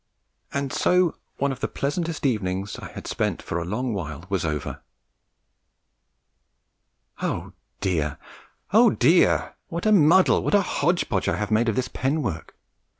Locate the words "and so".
0.51-1.13